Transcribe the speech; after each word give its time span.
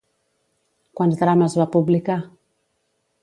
Quants 0.99 1.19
drames 1.19 1.57
va 1.61 1.69
publicar? 1.75 2.17